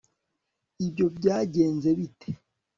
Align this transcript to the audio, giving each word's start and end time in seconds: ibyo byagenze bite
ibyo 0.85 1.05
byagenze 1.17 1.89
bite 1.97 2.29